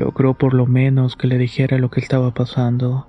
logró 0.00 0.32
por 0.32 0.54
lo 0.54 0.66
menos 0.66 1.14
que 1.14 1.26
le 1.26 1.36
dijera 1.36 1.76
lo 1.76 1.90
que 1.90 2.00
estaba 2.00 2.32
pasando. 2.32 3.06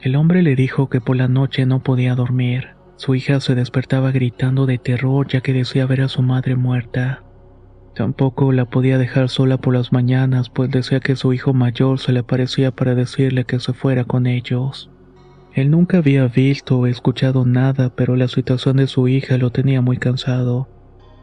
El 0.00 0.14
hombre 0.14 0.42
le 0.42 0.54
dijo 0.54 0.88
que 0.88 1.00
por 1.00 1.16
la 1.16 1.26
noche 1.26 1.66
no 1.66 1.82
podía 1.82 2.14
dormir. 2.14 2.76
Su 2.94 3.16
hija 3.16 3.40
se 3.40 3.56
despertaba 3.56 4.12
gritando 4.12 4.64
de 4.66 4.78
terror 4.78 5.26
ya 5.26 5.40
que 5.40 5.52
decía 5.52 5.84
ver 5.84 6.00
a 6.02 6.08
su 6.08 6.22
madre 6.22 6.54
muerta. 6.54 7.24
Tampoco 7.96 8.52
la 8.52 8.66
podía 8.66 8.98
dejar 8.98 9.28
sola 9.28 9.58
por 9.58 9.74
las 9.74 9.92
mañanas, 9.92 10.48
pues 10.48 10.70
decía 10.70 11.00
que 11.00 11.16
su 11.16 11.32
hijo 11.32 11.52
mayor 11.54 11.98
se 11.98 12.12
le 12.12 12.20
aparecía 12.20 12.70
para 12.70 12.94
decirle 12.94 13.44
que 13.44 13.58
se 13.58 13.72
fuera 13.72 14.04
con 14.04 14.26
ellos. 14.26 14.90
Él 15.54 15.70
nunca 15.72 15.98
había 15.98 16.28
visto 16.28 16.78
o 16.78 16.86
escuchado 16.86 17.44
nada, 17.44 17.90
pero 17.96 18.14
la 18.14 18.28
situación 18.28 18.76
de 18.76 18.86
su 18.86 19.08
hija 19.08 19.38
lo 19.38 19.50
tenía 19.50 19.80
muy 19.82 19.98
cansado. 19.98 20.68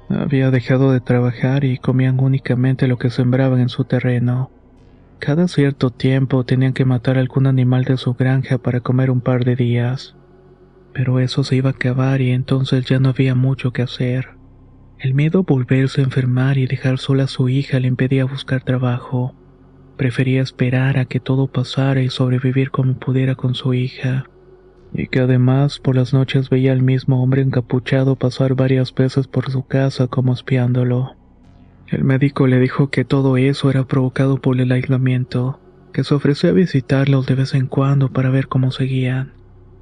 Había 0.10 0.52
dejado 0.52 0.92
de 0.92 1.00
trabajar 1.00 1.64
y 1.64 1.78
comían 1.78 2.20
únicamente 2.20 2.88
lo 2.88 2.98
que 2.98 3.10
sembraban 3.10 3.62
en 3.62 3.70
su 3.70 3.86
terreno. 3.86 4.52
Cada 5.20 5.50
cierto 5.50 5.90
tiempo 5.90 6.46
tenían 6.46 6.72
que 6.72 6.86
matar 6.86 7.18
algún 7.18 7.46
animal 7.46 7.84
de 7.84 7.98
su 7.98 8.14
granja 8.14 8.58
para 8.58 8.80
comer 8.80 9.12
un 9.12 9.20
par 9.20 9.44
de 9.44 9.58
días. 9.58 10.16
Pero 10.94 11.20
eso 11.20 11.44
se 11.44 11.58
iba 11.58 11.70
a 11.70 11.74
acabar 11.74 12.22
y 12.22 12.32
entonces 12.32 12.86
ya 12.86 13.00
no 13.00 13.10
había 13.10 13.36
mucho 13.36 13.74
que 13.74 13.82
hacer. 13.82 14.30
El 14.98 15.14
miedo 15.14 15.40
a 15.40 15.44
volverse 15.44 16.00
a 16.00 16.06
enfermar 16.06 16.58
y 16.58 16.68
dejar 16.68 17.00
sola 17.00 17.26
a 17.26 17.28
su 17.28 17.50
hija 17.50 17.82
le 17.82 17.90
impedía 17.90 18.24
buscar 18.24 18.64
trabajo. 18.64 19.36
Prefería 19.98 20.42
esperar 20.42 20.98
a 20.98 21.04
que 21.04 21.20
todo 21.20 21.48
pasara 21.48 22.02
y 22.02 22.10
sobrevivir 22.10 22.72
como 22.72 22.98
pudiera 22.98 23.36
con 23.36 23.56
su 23.56 23.74
hija. 23.74 24.24
Y 24.94 25.08
que 25.08 25.20
además 25.20 25.80
por 25.80 25.98
las 25.98 26.14
noches 26.14 26.50
veía 26.50 26.72
al 26.72 26.82
mismo 26.82 27.22
hombre 27.22 27.42
encapuchado 27.42 28.16
pasar 28.16 28.56
varias 28.56 28.96
veces 28.96 29.28
por 29.28 29.52
su 29.52 29.68
casa 29.68 30.08
como 30.08 30.32
espiándolo. 30.32 31.19
El 31.92 32.04
médico 32.04 32.46
le 32.46 32.60
dijo 32.60 32.90
que 32.90 33.04
todo 33.04 33.36
eso 33.38 33.72
era 33.72 33.84
provocado 33.84 34.38
por 34.38 34.60
el 34.62 34.72
aislamiento, 34.72 35.60
que 35.92 36.04
se 36.04 36.14
ofreció 36.14 36.50
a 36.52 36.54
visitarlos 36.54 37.26
de 37.26 37.34
vez 37.34 37.56
en 37.56 37.66
cuando 37.66 38.10
para 38.10 38.30
ver 38.30 38.48
cómo 38.48 38.72
seguían, 38.72 39.34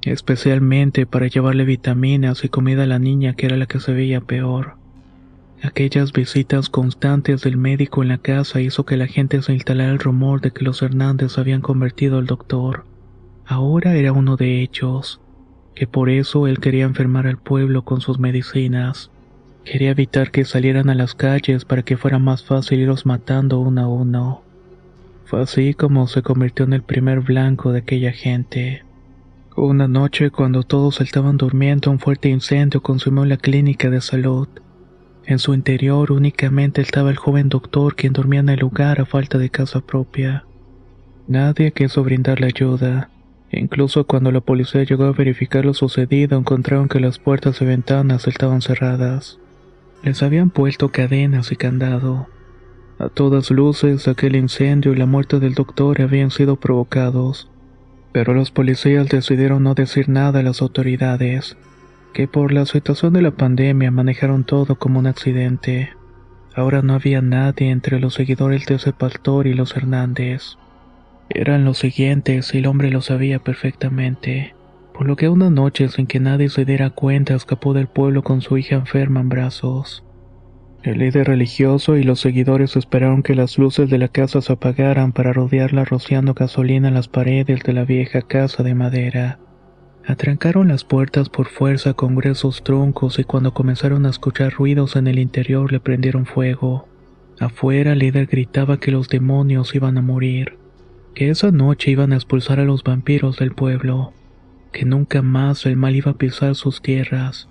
especialmente 0.02 1.04
para 1.04 1.26
llevarle 1.26 1.64
vitaminas 1.64 2.44
y 2.44 2.48
comida 2.48 2.84
a 2.84 2.86
la 2.86 2.98
niña 2.98 3.34
que 3.34 3.44
era 3.44 3.58
la 3.58 3.66
que 3.66 3.78
se 3.78 3.92
veía 3.92 4.22
peor. 4.22 4.76
Aquellas 5.62 6.12
visitas 6.12 6.70
constantes 6.70 7.42
del 7.42 7.58
médico 7.58 8.02
en 8.02 8.08
la 8.08 8.18
casa 8.18 8.62
hizo 8.62 8.86
que 8.86 8.96
la 8.96 9.06
gente 9.06 9.42
se 9.42 9.52
instalara 9.52 9.90
el 9.90 9.98
rumor 9.98 10.40
de 10.40 10.52
que 10.52 10.64
los 10.64 10.80
Hernández 10.80 11.36
habían 11.36 11.60
convertido 11.60 12.18
al 12.18 12.26
doctor. 12.26 12.84
Ahora 13.44 13.96
era 13.96 14.12
uno 14.12 14.36
de 14.36 14.62
ellos, 14.62 15.20
que 15.74 15.86
por 15.86 16.08
eso 16.08 16.46
él 16.46 16.58
quería 16.58 16.84
enfermar 16.84 17.26
al 17.26 17.38
pueblo 17.38 17.82
con 17.82 18.00
sus 18.00 18.18
medicinas. 18.18 19.10
Quería 19.70 19.90
evitar 19.90 20.30
que 20.30 20.46
salieran 20.46 20.88
a 20.88 20.94
las 20.94 21.14
calles 21.14 21.66
para 21.66 21.82
que 21.82 21.98
fuera 21.98 22.18
más 22.18 22.42
fácil 22.42 22.80
irlos 22.80 23.04
matando 23.04 23.60
uno 23.60 23.82
a 23.82 23.86
uno. 23.86 24.42
Fue 25.26 25.42
así 25.42 25.74
como 25.74 26.06
se 26.06 26.22
convirtió 26.22 26.64
en 26.64 26.72
el 26.72 26.82
primer 26.82 27.20
blanco 27.20 27.72
de 27.72 27.80
aquella 27.80 28.12
gente. 28.12 28.82
Una 29.56 29.86
noche, 29.86 30.30
cuando 30.30 30.62
todos 30.62 31.02
estaban 31.02 31.36
durmiendo, 31.36 31.90
un 31.90 31.98
fuerte 31.98 32.30
incendio 32.30 32.80
consumió 32.82 33.26
la 33.26 33.36
clínica 33.36 33.90
de 33.90 34.00
salud. 34.00 34.48
En 35.26 35.38
su 35.38 35.52
interior 35.52 36.12
únicamente 36.12 36.80
estaba 36.80 37.10
el 37.10 37.18
joven 37.18 37.50
doctor 37.50 37.94
quien 37.94 38.14
dormía 38.14 38.40
en 38.40 38.48
el 38.48 38.60
lugar 38.60 39.02
a 39.02 39.04
falta 39.04 39.36
de 39.36 39.50
casa 39.50 39.82
propia. 39.82 40.46
Nadie 41.26 41.72
quiso 41.72 42.02
brindarle 42.02 42.46
ayuda. 42.46 43.10
Incluso 43.52 44.06
cuando 44.06 44.32
la 44.32 44.40
policía 44.40 44.84
llegó 44.84 45.04
a 45.04 45.12
verificar 45.12 45.66
lo 45.66 45.74
sucedido, 45.74 46.38
encontraron 46.38 46.88
que 46.88 47.00
las 47.00 47.18
puertas 47.18 47.60
y 47.60 47.66
ventanas 47.66 48.26
estaban 48.26 48.62
cerradas. 48.62 49.38
Les 50.02 50.22
habían 50.22 50.50
puesto 50.50 50.90
cadenas 50.90 51.50
y 51.52 51.56
candado. 51.56 52.28
A 52.98 53.08
todas 53.08 53.50
luces, 53.50 54.08
aquel 54.08 54.36
incendio 54.36 54.92
y 54.92 54.96
la 54.96 55.06
muerte 55.06 55.38
del 55.38 55.54
doctor 55.54 56.00
habían 56.00 56.30
sido 56.30 56.56
provocados. 56.56 57.50
Pero 58.12 58.34
los 58.34 58.50
policías 58.50 59.08
decidieron 59.08 59.62
no 59.62 59.74
decir 59.74 60.08
nada 60.08 60.40
a 60.40 60.42
las 60.42 60.62
autoridades, 60.62 61.56
que 62.12 62.26
por 62.26 62.52
la 62.52 62.66
situación 62.66 63.12
de 63.12 63.22
la 63.22 63.32
pandemia 63.32 63.90
manejaron 63.90 64.44
todo 64.44 64.76
como 64.76 64.98
un 64.98 65.06
accidente. 65.06 65.92
Ahora 66.54 66.82
no 66.82 66.94
había 66.94 67.20
nadie 67.20 67.70
entre 67.70 68.00
los 68.00 68.14
seguidores 68.14 68.66
de 68.66 68.76
ese 68.76 68.92
pastor 68.92 69.46
y 69.46 69.54
los 69.54 69.76
Hernández. 69.76 70.56
Eran 71.28 71.64
los 71.64 71.78
siguientes 71.78 72.54
y 72.54 72.58
el 72.58 72.66
hombre 72.66 72.90
lo 72.90 73.00
sabía 73.00 73.38
perfectamente, 73.38 74.54
por 74.98 75.06
lo 75.06 75.14
que 75.14 75.28
una 75.28 75.48
noche 75.48 75.88
sin 75.90 76.08
que 76.08 76.18
nadie 76.18 76.48
se 76.48 76.64
diera 76.64 76.90
cuenta 76.90 77.36
escapó 77.36 77.72
del 77.72 77.86
pueblo 77.86 78.24
con 78.24 78.40
su 78.40 78.58
hija 78.58 78.74
enferma 78.74 79.20
en 79.20 79.28
brazos. 79.28 80.02
El 80.82 80.98
líder 80.98 81.28
religioso 81.28 81.96
y 81.96 82.02
los 82.02 82.18
seguidores 82.18 82.74
esperaron 82.74 83.22
que 83.22 83.36
las 83.36 83.58
luces 83.58 83.88
de 83.90 83.98
la 83.98 84.08
casa 84.08 84.42
se 84.42 84.52
apagaran 84.52 85.12
para 85.12 85.32
rodearla 85.32 85.84
rociando 85.84 86.34
gasolina 86.34 86.88
en 86.88 86.94
las 86.94 87.06
paredes 87.06 87.62
de 87.62 87.74
la 87.74 87.84
vieja 87.84 88.22
casa 88.22 88.64
de 88.64 88.74
madera. 88.74 89.38
Atrancaron 90.04 90.66
las 90.66 90.82
puertas 90.82 91.28
por 91.28 91.46
fuerza 91.46 91.94
con 91.94 92.16
gruesos 92.16 92.64
troncos 92.64 93.20
y 93.20 93.24
cuando 93.24 93.54
comenzaron 93.54 94.04
a 94.04 94.10
escuchar 94.10 94.52
ruidos 94.54 94.96
en 94.96 95.06
el 95.06 95.20
interior 95.20 95.70
le 95.70 95.78
prendieron 95.78 96.26
fuego. 96.26 96.88
Afuera 97.38 97.92
el 97.92 98.00
líder 98.00 98.26
gritaba 98.26 98.80
que 98.80 98.90
los 98.90 99.08
demonios 99.08 99.76
iban 99.76 99.96
a 99.96 100.02
morir, 100.02 100.58
que 101.14 101.30
esa 101.30 101.52
noche 101.52 101.92
iban 101.92 102.12
a 102.12 102.16
expulsar 102.16 102.58
a 102.58 102.64
los 102.64 102.82
vampiros 102.82 103.38
del 103.38 103.52
pueblo, 103.52 104.12
que 104.72 104.84
nunca 104.84 105.22
más 105.22 105.66
el 105.66 105.76
mal 105.76 105.96
iba 105.96 106.12
a 106.12 106.18
pisar 106.18 106.54
sus 106.54 106.82
tierras, 106.82 107.48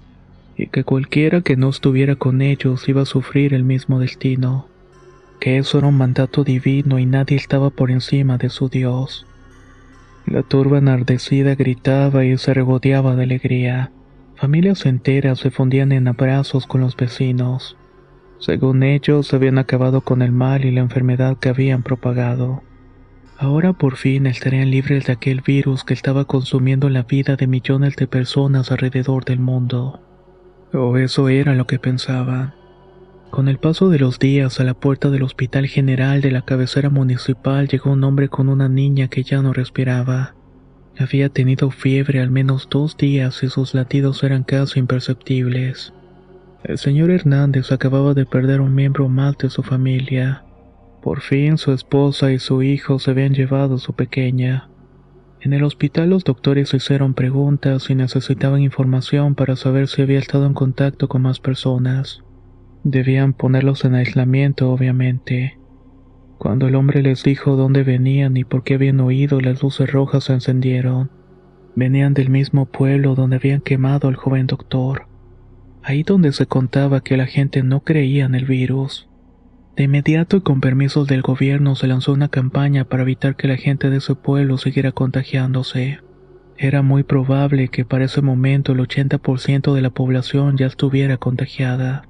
y 0.58 0.68
que 0.68 0.84
cualquiera 0.84 1.42
que 1.42 1.56
no 1.56 1.70
estuviera 1.70 2.16
con 2.16 2.42
ellos 2.42 2.88
iba 2.90 3.04
a 3.04 3.06
sufrir 3.06 3.54
el 3.54 3.64
mismo 3.64 4.00
destino, 4.00 4.68
que 5.40 5.58
eso 5.58 5.78
era 5.78 5.88
un 5.88 5.98
mandato 5.98 6.44
divino 6.44 7.00
y 7.00 7.06
nadie 7.06 7.38
estaba 7.38 7.70
por 7.70 7.92
encima 7.92 8.38
de 8.38 8.50
su 8.50 8.70
Dios. 8.70 9.28
La 10.26 10.44
turba 10.44 10.80
enardecida 10.80 11.56
gritaba 11.56 12.26
y 12.26 12.38
se 12.38 12.54
regodeaba 12.54 13.16
de 13.16 13.24
alegría. 13.24 13.92
Familias 14.36 14.86
enteras 14.86 15.40
se 15.40 15.52
fundían 15.52 15.92
en 15.94 16.08
abrazos 16.08 16.68
con 16.68 16.82
los 16.82 16.98
vecinos. 16.98 17.78
Según 18.40 18.84
ellos, 18.84 19.34
habían 19.34 19.58
acabado 19.58 20.02
con 20.02 20.22
el 20.22 20.32
mal 20.32 20.66
y 20.66 20.72
la 20.72 20.82
enfermedad 20.82 21.38
que 21.38 21.50
habían 21.50 21.82
propagado. 21.82 22.62
Ahora 23.40 23.74
por 23.74 23.98
fin 23.98 24.26
estarían 24.26 24.72
libres 24.72 25.06
de 25.06 25.14
aquel 25.14 25.42
virus 25.42 25.84
que 25.84 25.94
estaba 25.94 26.26
consumiendo 26.26 26.90
la 26.90 27.04
vida 27.04 27.36
de 27.36 27.46
millones 27.46 27.96
de 27.96 28.08
personas 28.08 28.72
alrededor 28.72 29.26
del 29.26 29.40
mundo. 29.40 30.02
O 30.74 30.98
eso 30.98 31.30
era 31.30 31.54
lo 31.54 31.68
que 31.68 31.78
pensaban. 31.78 32.56
Con 33.30 33.48
el 33.48 33.60
paso 33.60 33.90
de 33.90 34.00
los 34.00 34.18
días, 34.18 34.60
a 34.60 34.64
la 34.64 34.74
puerta 34.74 35.12
del 35.12 35.22
Hospital 35.22 35.68
General 35.68 36.22
de 36.22 36.32
la 36.32 36.42
cabecera 36.42 36.90
municipal 36.90 37.68
llegó 37.68 37.92
un 37.92 38.04
hombre 38.04 38.28
con 38.28 38.50
una 38.50 38.70
niña 38.70 39.08
que 39.08 39.22
ya 39.22 39.42
no 39.44 39.54
respiraba. 39.54 40.34
Había 40.98 41.30
tenido 41.30 41.70
fiebre 41.70 42.22
al 42.22 42.32
menos 42.32 42.68
dos 42.72 42.98
días 42.98 43.44
y 43.44 43.50
sus 43.50 43.76
latidos 43.76 44.24
eran 44.24 44.44
casi 44.44 44.80
imperceptibles. 44.80 45.94
El 46.64 46.80
señor 46.80 47.12
Hernández 47.12 47.72
acababa 47.72 48.16
de 48.16 48.26
perder 48.26 48.62
un 48.62 48.74
miembro 48.74 49.08
más 49.08 49.38
de 49.38 49.52
su 49.52 49.62
familia. 49.62 50.44
Por 51.02 51.22
fin 51.22 51.58
su 51.58 51.72
esposa 51.72 52.32
y 52.32 52.40
su 52.40 52.64
hijo 52.64 53.00
se 53.00 53.12
habían 53.12 53.34
llevado 53.34 53.76
a 53.76 53.80
su 53.80 53.94
pequeña. 53.94 54.70
En 55.40 55.54
el 55.54 55.64
hospital 55.64 56.10
los 56.10 56.24
doctores 56.24 56.74
hicieron 56.74 57.14
preguntas 57.14 57.90
y 57.90 57.96
necesitaban 57.96 58.62
información 58.62 59.36
para 59.36 59.56
saber 59.56 59.88
si 59.88 60.02
había 60.02 60.20
estado 60.20 60.46
en 60.46 60.54
contacto 60.54 61.08
con 61.08 61.22
más 61.22 61.40
personas. 61.40 62.24
Debían 62.84 63.34
ponerlos 63.34 63.86
en 63.86 63.96
aislamiento, 63.96 64.72
obviamente. 64.72 65.60
Cuando 66.38 66.68
el 66.68 66.76
hombre 66.76 67.02
les 67.02 67.24
dijo 67.24 67.56
dónde 67.56 67.84
venían 67.84 68.38
y 68.38 68.44
por 68.44 68.64
qué 68.64 68.76
habían 68.76 69.00
oído, 69.00 69.40
las 69.40 69.62
luces 69.62 69.92
rojas 69.92 70.26
se 70.26 70.34
encendieron. 70.34 71.12
Venían 71.76 72.14
del 72.14 72.30
mismo 72.30 72.66
pueblo 72.66 73.16
donde 73.16 73.38
habían 73.38 73.62
quemado 73.62 74.08
al 74.08 74.16
joven 74.16 74.48
doctor. 74.48 75.08
Ahí 75.84 76.04
donde 76.04 76.32
se 76.34 76.46
contaba 76.46 77.02
que 77.02 77.18
la 77.18 77.28
gente 77.28 77.64
no 77.64 77.82
creía 77.82 78.26
en 78.26 78.36
el 78.36 78.46
virus. 78.46 79.07
De 79.78 79.84
inmediato 79.84 80.38
y 80.38 80.42
con 80.42 80.60
permisos 80.60 81.06
del 81.06 81.22
gobierno 81.22 81.76
se 81.76 81.86
lanzó 81.86 82.12
una 82.12 82.30
campaña 82.30 82.86
para 82.86 83.04
evitar 83.04 83.36
que 83.36 83.48
la 83.48 83.58
gente 83.58 83.92
de 83.92 83.98
ese 83.98 84.16
pueblo 84.16 84.58
siguiera 84.58 84.92
contagiándose. 84.92 86.00
Era 86.58 86.82
muy 86.82 87.04
probable 87.04 87.68
que 87.68 87.86
para 87.86 88.06
ese 88.06 88.24
momento 88.24 88.72
el 88.72 88.80
80% 88.80 89.76
de 89.76 89.82
la 89.84 89.92
población 89.92 90.58
ya 90.58 90.66
estuviera 90.66 91.18
contagiada. 91.18 92.10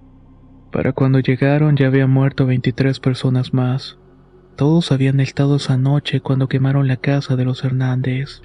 Para 0.71 0.93
cuando 0.93 1.19
llegaron 1.19 1.75
ya 1.75 1.87
habían 1.87 2.09
muerto 2.09 2.45
23 2.45 3.01
personas 3.01 3.53
más. 3.53 3.97
Todos 4.55 4.93
habían 4.93 5.19
estado 5.19 5.57
esa 5.57 5.75
noche 5.75 6.21
cuando 6.21 6.47
quemaron 6.47 6.87
la 6.87 6.95
casa 6.95 7.35
de 7.35 7.43
los 7.43 7.65
Hernández. 7.65 8.43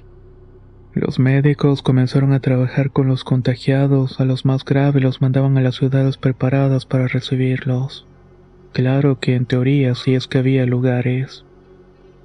Los 0.93 1.17
médicos 1.17 1.81
comenzaron 1.81 2.33
a 2.33 2.41
trabajar 2.41 2.91
con 2.91 3.07
los 3.07 3.23
contagiados, 3.23 4.19
a 4.19 4.25
los 4.25 4.43
más 4.43 4.65
graves 4.65 5.01
los 5.01 5.21
mandaban 5.21 5.57
a 5.57 5.61
las 5.61 5.75
ciudades 5.75 6.17
preparadas 6.17 6.85
para 6.85 7.07
recibirlos. 7.07 8.05
Claro 8.73 9.19
que 9.19 9.35
en 9.35 9.45
teoría 9.45 9.93
sí 9.93 10.15
es 10.15 10.27
que 10.27 10.39
había 10.39 10.65
lugares. 10.65 11.45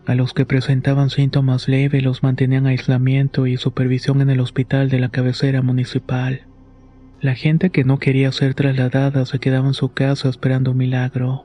A 0.06 0.14
los 0.14 0.32
que 0.32 0.46
presentaban 0.46 1.11
síntomas 1.11 1.68
leves 1.68 2.02
los 2.02 2.22
mantenían 2.22 2.66
aislamiento 2.66 3.46
y 3.46 3.58
supervisión 3.58 4.22
en 4.22 4.30
el 4.30 4.40
hospital 4.40 4.88
de 4.88 4.98
la 4.98 5.11
cabecera 5.11 5.61
municipal. 5.61 6.46
La 7.20 7.34
gente 7.34 7.68
que 7.68 7.84
no 7.84 7.98
quería 7.98 8.32
ser 8.32 8.54
trasladada 8.54 9.26
se 9.26 9.38
quedaba 9.38 9.68
en 9.68 9.74
su 9.74 9.92
casa 9.92 10.30
esperando 10.30 10.70
un 10.70 10.78
milagro. 10.78 11.44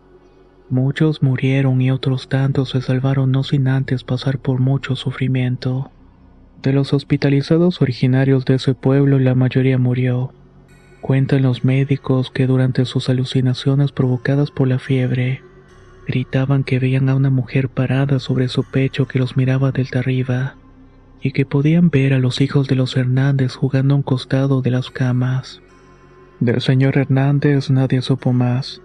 Muchos 0.69 1.21
murieron 1.21 1.81
y 1.81 1.91
otros 1.91 2.29
tantos 2.29 2.69
se 2.69 2.81
salvaron 2.81 3.29
no 3.29 3.43
sin 3.43 3.67
antes 3.67 4.05
pasar 4.05 4.39
por 4.39 4.61
mucho 4.61 4.95
sufrimiento. 4.95 5.91
De 6.61 6.71
los 6.71 6.93
hospitalizados 6.93 7.81
originarios 7.81 8.45
de 8.45 8.55
ese 8.55 8.73
pueblo 8.73 9.19
la 9.19 9.35
mayoría 9.35 9.77
murió. 9.77 10.31
Cuentan 11.03 11.41
los 11.41 11.65
médicos 11.65 12.31
que 12.31 12.47
durante 12.47 12.85
sus 12.85 13.09
alucinaciones 13.09 13.91
provocadas 13.91 14.51
por 14.51 14.69
la 14.69 14.79
fiebre, 14.79 15.41
gritaban 16.07 16.63
que 16.63 16.79
veían 16.79 17.09
a 17.09 17.15
una 17.15 17.29
mujer 17.29 17.67
parada 17.67 18.19
sobre 18.19 18.47
su 18.47 18.63
pecho 18.63 19.05
que 19.05 19.19
los 19.19 19.35
miraba 19.35 19.73
desde 19.73 19.99
arriba 19.99 20.55
y 21.21 21.33
que 21.33 21.45
podían 21.45 21.89
ver 21.89 22.13
a 22.13 22.19
los 22.19 22.39
hijos 22.39 22.69
de 22.69 22.75
los 22.75 22.95
Hernández 22.95 23.53
jugando 23.53 23.95
a 23.95 23.97
un 23.97 24.03
costado 24.03 24.61
de 24.61 24.71
las 24.71 24.91
camas. 24.91 25.61
Del 26.39 26.61
señor 26.61 26.97
Hernández 26.97 27.69
nadie 27.69 28.01
supo 28.01 28.31
más. 28.31 28.81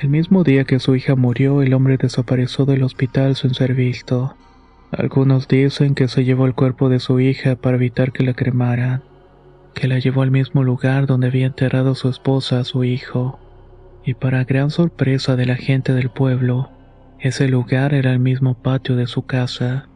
El 0.00 0.08
mismo 0.08 0.42
día 0.42 0.64
que 0.64 0.80
su 0.80 0.96
hija 0.96 1.14
murió, 1.14 1.62
el 1.62 1.74
hombre 1.74 1.96
desapareció 1.96 2.64
del 2.64 2.82
hospital 2.82 3.36
sin 3.36 3.54
ser 3.54 3.74
visto. 3.74 4.34
Algunos 4.90 5.46
dicen 5.46 5.94
que 5.94 6.08
se 6.08 6.24
llevó 6.24 6.46
el 6.46 6.54
cuerpo 6.54 6.88
de 6.88 6.98
su 6.98 7.20
hija 7.20 7.54
para 7.54 7.76
evitar 7.76 8.10
que 8.10 8.24
la 8.24 8.34
cremaran, 8.34 9.04
que 9.74 9.88
la 9.88 9.98
llevó 9.98 10.22
al 10.22 10.30
mismo 10.30 10.62
lugar 10.62 11.06
donde 11.06 11.28
había 11.28 11.46
enterrado 11.46 11.94
su 11.94 12.08
esposa 12.08 12.60
a 12.60 12.64
su 12.64 12.84
hijo. 12.84 13.38
Y 14.04 14.14
para 14.14 14.44
gran 14.44 14.70
sorpresa 14.70 15.36
de 15.36 15.46
la 15.46 15.56
gente 15.56 15.92
del 15.92 16.10
pueblo, 16.10 16.70
ese 17.20 17.48
lugar 17.48 17.94
era 17.94 18.12
el 18.12 18.18
mismo 18.18 18.54
patio 18.54 18.96
de 18.96 19.06
su 19.06 19.26
casa. 19.26 19.88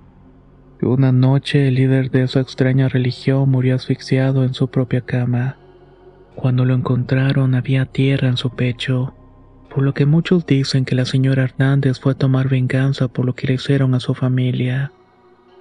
Una 0.81 1.11
noche 1.11 1.69
el 1.69 1.75
líder 1.75 2.11
de 2.11 2.23
esa 2.23 2.41
extraña 2.41 2.89
religión 2.89 3.51
murió 3.51 3.75
asfixiado 3.75 4.45
en 4.45 4.55
su 4.55 4.69
propia 4.69 5.01
cama. 5.01 5.57
Cuando 6.35 6.65
lo 6.65 6.75
encontraron 6.75 7.55
había 7.55 7.87
tierra 7.87 8.29
en 8.29 8.37
su 8.37 8.51
pecho, 8.51 9.15
por 9.75 9.83
lo 9.83 9.95
que 9.95 10.07
muchos 10.07 10.47
dicen 10.47 10.85
que 10.85 10.95
la 10.95 11.05
señora 11.05 11.45
Hernández 11.45 11.99
fue 11.99 12.13
a 12.13 12.17
tomar 12.17 12.49
venganza 12.49 13.09
por 13.09 13.25
lo 13.25 13.35
que 13.35 13.47
le 13.47 13.55
hicieron 13.55 13.95
a 13.95 14.01
su 14.01 14.15
familia. 14.15 14.93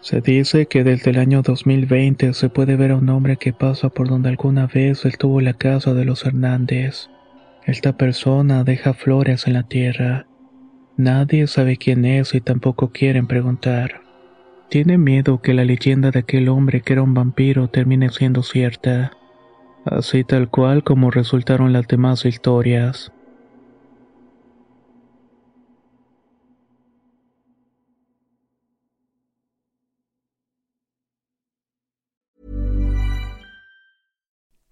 Se 0.01 0.21
dice 0.21 0.67
que 0.67 0.83
desde 0.83 1.11
el 1.11 1.19
año 1.19 1.41
2020 1.41 2.33
se 2.33 2.49
puede 2.49 2.75
ver 2.75 2.91
a 2.91 2.97
un 2.97 3.09
hombre 3.09 3.37
que 3.37 3.53
pasa 3.53 3.89
por 3.89 4.07
donde 4.07 4.29
alguna 4.29 4.67
vez 4.67 5.05
estuvo 5.05 5.41
la 5.41 5.53
casa 5.53 5.93
de 5.93 6.05
los 6.05 6.25
Hernández. 6.25 7.09
Esta 7.65 7.97
persona 7.97 8.63
deja 8.63 8.93
flores 8.93 9.47
en 9.47 9.53
la 9.53 9.63
tierra. 9.63 10.27
Nadie 10.97 11.47
sabe 11.47 11.77
quién 11.77 12.05
es 12.05 12.35
y 12.35 12.41
tampoco 12.41 12.91
quieren 12.91 13.27
preguntar. 13.27 14.01
Tiene 14.69 14.97
miedo 14.97 15.41
que 15.41 15.53
la 15.53 15.65
leyenda 15.65 16.11
de 16.11 16.19
aquel 16.19 16.49
hombre 16.49 16.81
que 16.81 16.93
era 16.93 17.01
un 17.01 17.13
vampiro 17.13 17.67
termine 17.67 18.09
siendo 18.09 18.43
cierta 18.43 19.11
así 19.85 20.23
tal 20.23 20.49
cual 20.49 20.83
como 20.83 21.11
resultaron 21.11 21.71
las 21.71 21.87
demás 21.87 22.25
historias. 22.25 23.11